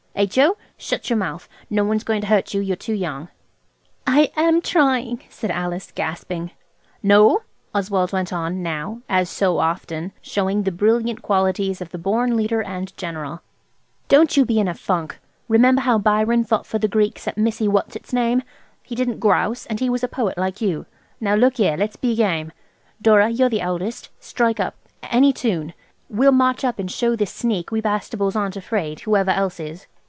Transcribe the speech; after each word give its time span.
H.O., 0.13 0.55
shut 0.77 1.09
your 1.09 1.17
mouth; 1.17 1.49
no 1.67 1.83
one's 1.83 2.03
going 2.03 2.21
to 2.21 2.27
hurt 2.27 2.53
you–you're 2.53 2.75
too 2.75 2.93
young." 2.93 3.29
"I 4.05 4.29
am 4.35 4.61
trying," 4.61 5.21
said 5.29 5.49
Alice, 5.49 5.91
gasping. 5.95 6.51
"Noël," 7.03 7.39
Oswald 7.73 8.11
went 8.13 8.31
on–now, 8.31 9.01
as 9.09 9.31
so 9.31 9.57
often, 9.57 10.11
showing 10.21 10.61
the 10.61 10.71
brilliant 10.71 11.23
qualities 11.23 11.81
of 11.81 11.89
the 11.89 11.97
born 11.97 12.35
leader 12.37 12.61
and 12.61 12.95
general–"Don't 12.97 14.37
you 14.37 14.45
be 14.45 14.59
in 14.59 14.67
a 14.67 14.75
funk. 14.75 15.17
Remember 15.47 15.81
how 15.81 15.97
Byron 15.97 16.43
fought 16.43 16.67
for 16.67 16.77
the 16.77 16.87
Greeks 16.89 17.27
at 17.27 17.35
Missy 17.37 17.67
what's 17.67 17.95
its 17.95 18.13
name. 18.13 18.43
He 18.83 18.93
didn't 18.93 19.19
grouse, 19.21 19.65
and 19.65 19.79
he 19.79 19.89
was 19.89 20.03
a 20.03 20.07
poet, 20.07 20.37
like 20.37 20.61
you! 20.61 20.85
Now 21.19 21.33
look 21.33 21.57
here, 21.57 21.77
let's 21.77 21.95
be 21.95 22.15
game. 22.15 22.51
Dora, 23.01 23.29
you're 23.29 23.49
the 23.49 23.61
eldest. 23.61 24.09
Strike 24.19 24.59
up–any 24.59 25.33
tune. 25.33 25.73
We'll 26.09 26.31
march 26.31 26.63
up, 26.63 26.77
and 26.77 26.91
show 26.91 27.15
this 27.15 27.33
sneak 27.33 27.71
we 27.71 27.81
Bastables 27.81 28.35
aren't 28.35 28.57
afraid, 28.57 28.99
whoever 28.99 29.31
else 29.31 29.59
is." 29.59 29.87